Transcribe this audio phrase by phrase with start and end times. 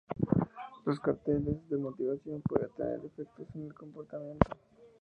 [0.83, 4.49] Los carteles de motivación puede tener efectos en el comportamiento.